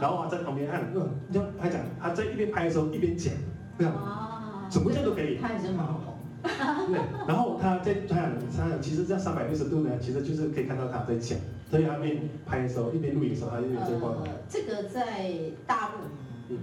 [0.01, 3.33] 然后他在旁边按，嗯，就他讲他在一边拍的时候一边讲，
[3.79, 4.34] 这样，啊
[4.71, 6.15] 什么叫都可以，他也是蛮红。
[6.43, 11.39] 对，然后他在他讲他讲其实这样三百六十度呢，其实就是可以看到他在讲，
[11.71, 15.33] 所以他一边拍的时候一边录影的时候，他一边在报道，呃，这个在
[15.67, 16.05] 大陆
[16.51, 16.59] 嗯。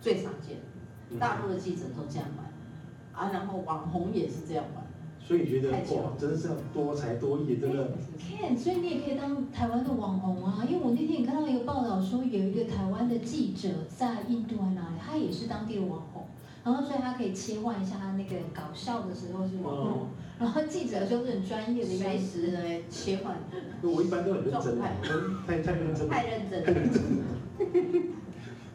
[0.00, 0.58] 最常见，
[1.08, 2.44] 嗯，大陆的记者都这样玩，
[3.12, 4.84] 啊，然后网红也是这样玩。
[5.18, 16.23] 所以觉得哇，真的是要多才多艺，真的，Ken，所以你也可以当台湾的网红啊，因为我那天也看到一个报道说，有一个台湾的记者在印度还哪里，他也是当地的网红，
[16.64, 22.46] 然后所以他可以切换一下他那个搞笑的时候是网然后记者就是很专业的样随子。
[22.46, 23.36] 时来切换，
[23.82, 24.78] 我一般都很认真
[25.46, 26.08] 太太认真。
[26.08, 27.24] 太认真了。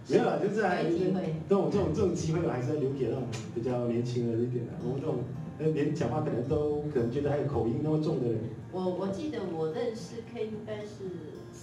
[0.07, 3.23] 没有啦，就是还是给机会这种这种这种机会，我还是要留给那种
[3.53, 4.73] 比较年轻人一点的。
[4.83, 5.17] 我们这种
[5.59, 8.39] 呃连讲话可能都可能觉得还有口音那么重的人，
[8.71, 11.05] 我我记得我认识 K 应该是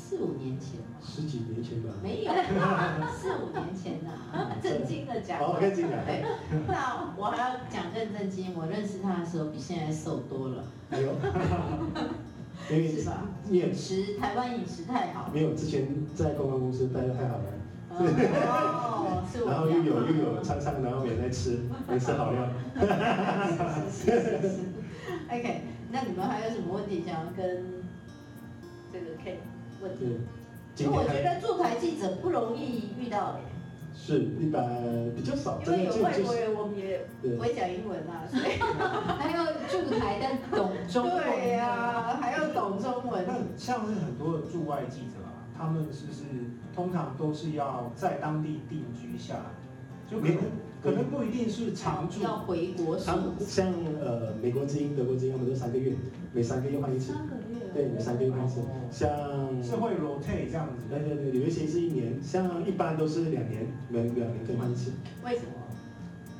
[0.08, 1.90] 四五年前吧，十几年前吧。
[2.00, 2.32] 没有，
[3.10, 5.40] 四五年前呐、 正经的讲。
[5.40, 6.22] 好，跟你讲，对，
[6.68, 11.08] 那我还要讲更正经，我认识他的时候比现在瘦多了，哎呦，
[12.70, 13.24] 因为是吧？
[13.50, 15.28] 饮食，台湾饮食太好。
[15.34, 17.44] 没有之前在公关公司待的太好了，
[17.98, 22.48] 哦，然后又有又有餐餐然后每天在吃，没吃好料。
[23.90, 24.58] 是是是是是。
[25.28, 27.64] OK，那你们还有什么问题想要跟
[28.92, 29.40] 这个 K
[29.80, 30.18] 问题？
[30.76, 33.40] 对，因为我觉得驻台记者不容易遇到的，
[33.94, 38.58] 是一般比较少，因为有外国人，我们也对不会讲英文啊， 所以
[39.18, 41.16] 还要驻台但懂中文。
[41.16, 43.24] 对呀、还要懂中文。
[43.26, 46.24] 那像是很多的驻外记者啊，他们是不是
[46.74, 49.44] 通常都是要在当地定居下来，
[50.10, 50.36] 就可能
[50.82, 55.94] 可能不一定是常住，要回国他们数像呃美国之音、德国之音，他们都三个月，
[56.34, 57.14] 每三个月换一次。
[57.14, 57.34] 三个
[57.82, 57.88] 月。
[57.88, 58.60] 对，每三个月换一次。
[58.90, 59.08] 像
[59.62, 60.82] 是会 rotate 这样子。
[60.88, 64.92] 对对对，有一些是一年，像一般都是两年，每两年更换一次，
[65.24, 65.65] 为什么？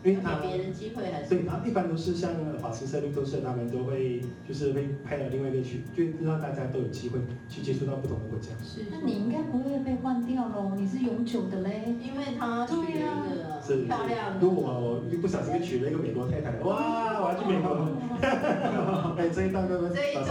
[0.06, 1.28] 因为他别人机会还是？
[1.30, 2.30] 对他一般都是像
[2.62, 8.50] 法新社、绿豆社，他们都会就是会派到另外一个去，就让大家都有机会去接触到不同的国家。
[8.62, 11.96] 是那你应该不会被换掉喽，你是永久的嘞。
[12.00, 17.74] 因为他娶了一是个漂亮的，如果我不小心娶了一个美国太太，哇，我要去美国，
[19.18, 20.24] 哎，这一段都这一段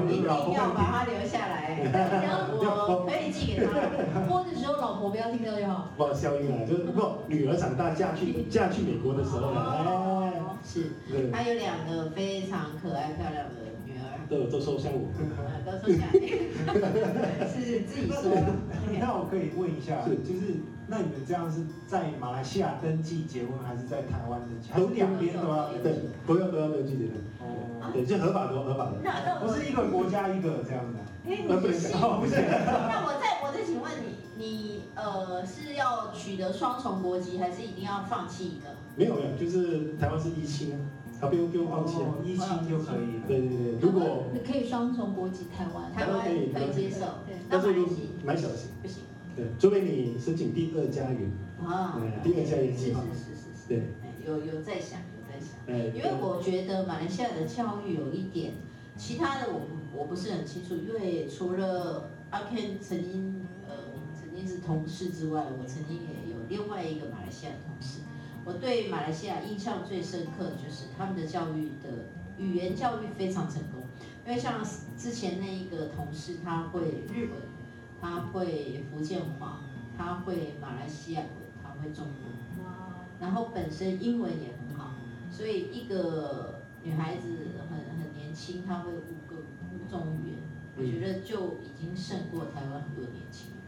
[0.00, 4.20] 就一定要把他留下来，我可以寄给他。
[4.26, 5.90] 播的时候老婆不要听到就好。
[5.98, 10.32] 不好效应啊，就是不女儿长大嫁去 嫁去美国的时候了，哎，
[10.64, 13.54] 是，对，他有两个非常可爱漂亮的
[13.84, 16.28] 女儿，都有都说像我，呃都说像你，
[17.50, 18.30] 是是自己说。
[19.00, 24.72] 那我可以问一下，就是那你们这样是在马来西亚登记结婚，还是在台湾登记？
[24.72, 30.98] 还是两边都要登对记？，都要都要登记结婚，哦，对，就合法的合法的，那那不是一个国家一个这样的。
[31.30, 38.74] 哎，呃不能你是讲，不是，那我再我再请问你，你呃是要取得双重国籍，还是一定要放弃一个？
[38.96, 40.76] 没有没有，就是台湾是一亲啊，
[41.20, 43.22] 他不用不用放弃啊，哦，一亲就可以。
[43.28, 45.92] 对对对，如果你可以双重国籍，台湾。
[45.94, 47.36] 台湾可以接受，对。
[47.48, 49.04] 但是如那马来西蛮小型，不行
[49.40, 51.30] 对，除非你申请第二家园，
[51.64, 51.98] 啊。
[52.22, 55.56] 对第二家园是计划，是是是是，对，哎有有在想有在想。
[55.66, 58.52] 哎，因为我觉得马来西亚的教育有一点，
[58.98, 59.62] 其他的我
[59.96, 68.00] 我不是很清楚，因为除了阿 Ken 曾经呃我们曾经是同事之外，我曾经也有另外一个马来西亚的同事。
[68.44, 73.82] 我对马来西亚印象最深刻的就是他们的教育的语言教育非常成功，
[74.26, 74.62] 因为像
[74.96, 76.80] 之前那一个同事，他会
[77.12, 77.32] 日文，
[78.00, 79.60] 他会福建话，
[79.96, 81.28] 他会马来西亚文，
[81.62, 82.14] 他会中文。
[83.20, 84.92] 然后本身英文也很好，
[85.30, 87.28] 所以一个女孩子
[87.68, 89.42] 很很年轻，她会五个
[89.74, 90.38] 五种语言，
[90.74, 93.60] 我觉得就已经胜过台湾很多年轻人。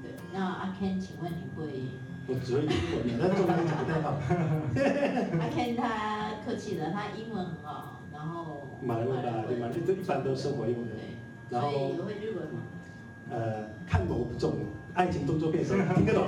[0.00, 1.82] 对，那阿 Ken，请问你会？
[2.28, 4.10] 我只会英文，那中文讲不太好。
[4.12, 9.68] 阿 Ken 他客气了，他英文很好，然后马来文吧，对嘛？
[9.68, 10.94] 就一般都生活用的。
[10.94, 11.16] 对，
[11.50, 12.62] 然后所以也会日文吗？
[13.30, 14.54] 呃，看某种
[14.94, 16.24] 爱情动作片的时候听得懂。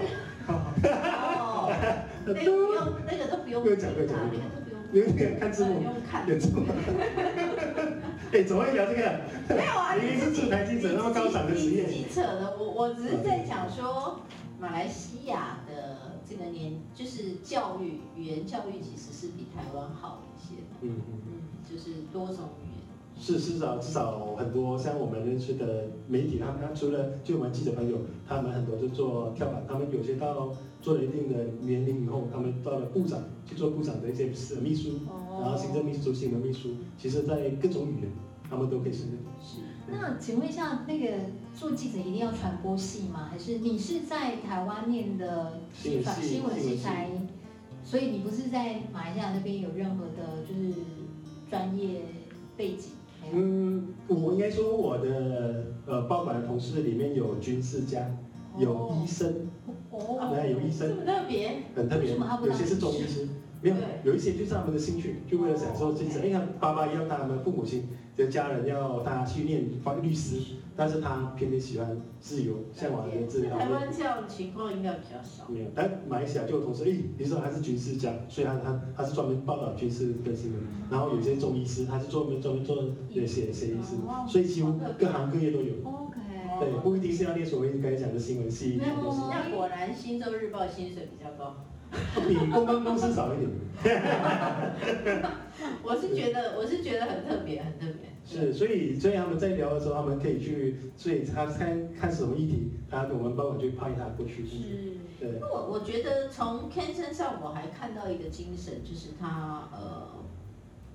[0.48, 1.72] 哦，
[2.26, 4.78] 那个不用，那个都不用不用讲不用讲那个都不用。
[4.90, 6.26] 因为那个看字幕不用看。
[6.26, 6.64] 有字幕。
[8.32, 9.20] 哎，怎么会聊这个？
[9.54, 11.84] 没有啊，明明是自台记者那么高尚的职业。
[11.87, 14.20] 你自己扯的，我我只是在讲说，
[14.58, 20.62] 马来西亚的这个年，就是教育语言教育其实是比台湾好一些。
[20.80, 21.32] 嗯嗯嗯，
[21.70, 22.48] 就是多种。
[23.20, 34.26] 是，至少至少很多像我们认识的媒体，他们他除了就我们记者朋友，他们很多就做跳板，他们有些到做了一定的年龄以后，他们到了部长去做部长的一些
[34.61, 35.00] 秘书，
[35.40, 38.11] 然后行政秘书、新闻秘书，其实在各种语言
[38.48, 39.18] 他们都可以胜任。
[39.42, 39.61] 是。
[39.90, 41.16] 那请问一下，那个
[41.54, 43.28] 做记者一定要传播系吗？
[43.31, 47.11] 还是你是在台湾念的新闻系新闻新闻系系才？
[47.83, 50.74] 所以你不是在马来西亚那边有任何的就是
[51.50, 52.02] 专业
[52.57, 52.92] 背景？
[53.33, 58.11] 嗯，我应该说我的呃报馆的同事里面有军事家，
[58.57, 59.49] 有医生，
[59.91, 61.51] 哦，对，有医这生，很特别。
[61.75, 63.29] 很特别，有些是中医师，
[63.61, 66.21] 没有，有一些就是他们的兴趣，就为了享受精神。
[66.21, 70.40] 哦哎呀，爸爸要他们父母亲的家人要他去念法律师，
[70.77, 73.51] 但是他偏偏喜欢自由，向往的自由。
[73.51, 75.49] 台湾这样的情况应该比较少。
[75.49, 80.62] 没有，但马来西亚就有同事，哎，你说他是军事家，所以他他他是专门报道军事跟新闻。
[80.90, 83.97] 然后有些中医师，他是专门专门做写写写医师，
[84.29, 85.75] 所以几乎各行各业都有。
[85.85, 86.21] OK，
[86.61, 91.57] 对，不一定是要念所谓刚才讲的新闻系，那果然《新洲日报》薪水比较高。
[92.27, 93.51] 比公关公司少一点。
[95.83, 98.09] 我是觉得，我是觉得很特别，很特别。
[98.24, 104.44] 是，所以所以他们在聊的时候，他们可以去，所以他看看什么议题，他我们帮忙去拍他过去。
[104.46, 104.98] 是。
[105.18, 110.09] 对，那我我觉得从 Ken 身上，我还看到一个精神，就是他呃，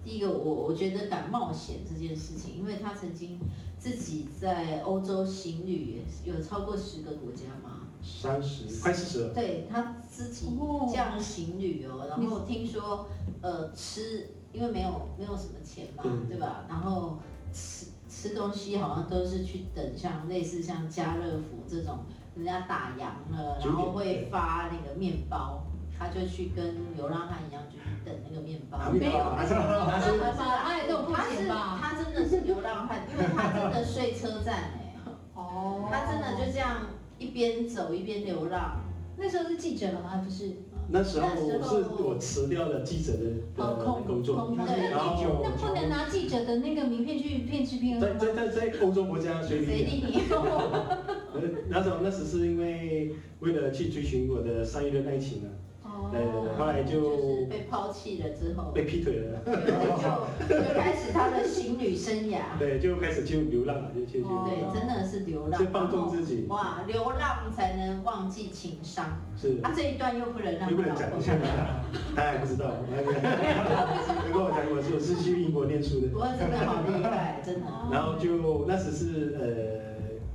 [0.05, 3.39] 第一个我我觉得敢冒险这件事情，因为他曾经
[3.77, 7.82] 自己在欧洲行旅，有超过十个国家嘛。
[8.03, 9.33] 三十快四十了。
[9.33, 13.07] 对他自己哦这样行旅哦，然后听说
[13.41, 16.65] 呃吃，因为没有没有什么钱嘛，嗯对吧？
[16.67, 17.17] 然后
[17.53, 21.99] 吃吃东西好像都是去等像类似像家乐福这种，
[22.35, 25.63] 人家打烊了，然后会发那个面包，
[25.97, 28.77] 他就去跟流浪汉一样，就去等那个面包。
[28.91, 31.79] 没有，他是他是他是他也付他是钱吧？
[31.81, 34.95] 他真的是流浪汉，因为他真的睡车站哎、
[35.33, 36.77] 哦，他真的就这样
[37.23, 38.81] 一边走一边流浪。
[39.17, 40.09] 那时候是记者了吗？
[40.09, 40.51] 还不是？
[40.89, 43.19] 那时候我是我辞掉了记者的
[43.55, 48.19] 的哦空工作，对然后那不能拿记者的那个名片去骗吃骗喝在吗？
[48.19, 49.79] 在在在欧洲国家随谁便。
[49.87, 50.29] 理你？
[50.29, 55.49] 呃那时候那时是因为为了去追寻我的上一段爱情啊，
[55.93, 59.39] 哦对对对，后来就被抛弃了之后，被劈腿了，
[60.47, 62.57] 就就开始他的行旅生涯。
[62.57, 69.05] 对，就开始就流浪了，就对，浪，真的是流浪，就放纵自己，哇，流浪才能忘记情伤。
[69.39, 69.59] 是。
[69.61, 71.09] 啊，这一段又不能让又不能讲，
[72.15, 72.71] 他还不知道。
[74.27, 77.67] 如果我讲我是我是去英国念书的，我真的好厉害，真的。
[77.91, 79.92] 然后就那时是呃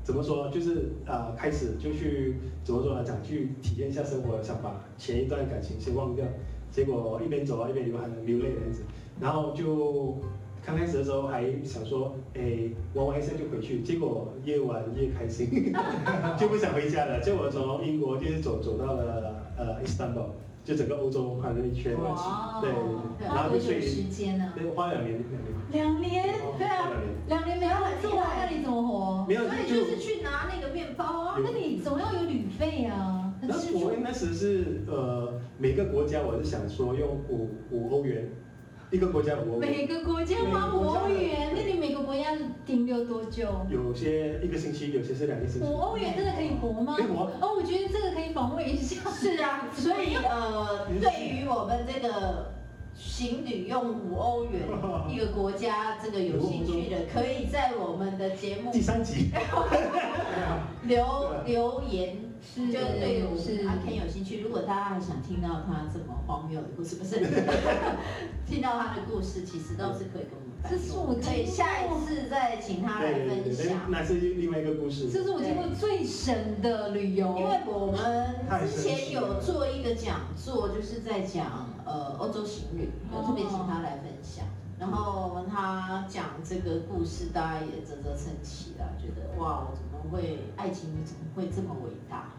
[0.08, 6.24] 怎么说，就是啊、开始就去怎么说呢，讲去体验一下生活，想把前一段感情先忘掉。
[6.70, 8.84] 结果一边走啊一边流汗流泪的样子，
[9.20, 10.16] 然后就
[10.64, 15.74] 刚开始的时候还想说，哎，玩完一下就回去，结果越玩越开心，
[16.40, 17.20] 就不想回家了。
[17.20, 20.30] 结果从英国就是走走到了呃伊斯坦堡，
[20.64, 22.70] 就整个欧洲环了一圈，哇对，
[23.24, 24.52] 然后就去，时间呢？
[24.54, 25.24] 对，花两年
[25.72, 26.90] 两年，两年，对啊，
[27.26, 29.26] 两年没工作，那你怎么活？
[29.26, 31.38] 没有所以就是去拿那个面包啊。
[31.42, 33.56] 那你总要有旅费啊，很那。
[33.78, 38.28] 我那时是呃每个国家我是想说用五五欧元，
[38.90, 42.24] 一个国家五欧元，每个国家花五欧元，那你每个国家
[42.64, 43.66] 停留多久？
[43.68, 45.76] 有些一个星期，有些是两个星期五。
[45.76, 46.94] 欧元真的可以活吗？
[46.96, 49.10] 可以活哦，我觉得这个可以访问一下。
[49.10, 52.52] 是啊，所以呃， 对于我们这个
[52.94, 54.62] 行旅用五欧元
[55.08, 59.30] 一个国家这个有兴趣的，可以在我们的节目第三集，
[60.84, 61.04] 留
[61.44, 64.40] 留言，是就对是阿 Ken 有兴趣。
[64.40, 67.20] 如果大家还想听到他这么荒谬的故事，不是
[68.46, 71.20] 听到他的故事，其实都是可以跟我们反这是我映。
[71.20, 73.90] 可以下一次再请他来分享。
[73.90, 75.08] 那是另外一个故事。
[75.10, 77.36] 这是我听过最神的旅游。
[77.38, 78.34] 因为我们
[78.66, 84.44] 之前有做一个讲座，就是在讲呃欧洲行旅，有特别请他来分享。
[84.78, 92.32] 然后他讲这个故事，大家也啧啧称奇啦，觉得哇，怎么会爱情怎么会这么伟大？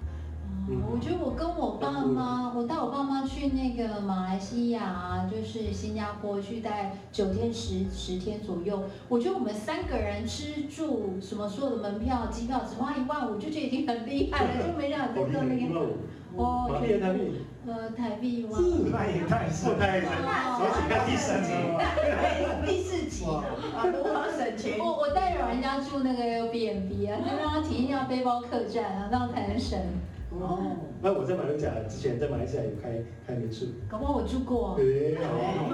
[0.71, 8.83] 嗯我觉得我跟我爸妈，我带我爸妈去那个马来西亚啊，就是新加坡去大概九天十十天左右。
[9.07, 15.97] 我觉得我们三个人吃住什么所有的门票、机票只花一万五，就觉得已经很厉害了，就没想到好厉害，在那个一万五，
[16.37, 17.33] 哦马币台币，
[17.65, 18.59] 呃台币吗？
[18.91, 21.49] 那也太是太哦而且看第三集，
[21.95, 24.77] 对，第四集啊，如何省钱？
[24.77, 29.79] 我我带老人家住那个 Airbnb 啊，就让他体验一下背包客栈啊，这样才能省。
[30.31, 30.59] 哦，
[31.01, 34.75] 那我在马六甲之前在马来西亚有开开民宿，搞不好我住过。
[34.75, 35.27] 对，然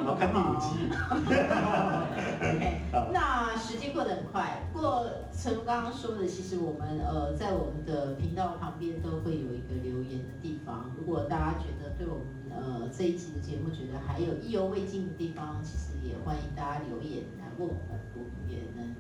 [0.06, 0.88] 后看第五集
[3.12, 4.64] 那时间过得很快。
[4.72, 10.90] 不过，陈刚刚说的，其实我们呃在我们的频道旁边都会有一个留言的地方。
[10.98, 12.26] 如果大家觉得对我们
[12.56, 18.96] 呃这一集的节目觉得还有意犹未尽的地方，其实也欢迎大家留言来问我们，我们也能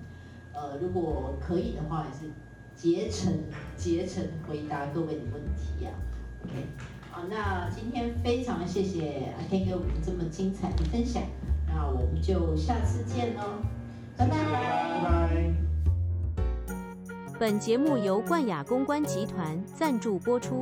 [0.54, 2.30] 呃如果可以的话，也是
[2.76, 3.34] 竭诚
[3.76, 5.92] 竭诚回答各位的问题呀、
[6.44, 6.54] OK，
[7.10, 11.24] 好，那今天非常谢谢阿 K 给我们这么精彩的分享，
[11.68, 13.44] 那我们就下次见喽，
[14.18, 14.38] 拜拜。
[14.38, 15.54] 拜拜。
[17.40, 20.62] 本节目由冠雅公关集团赞助播出。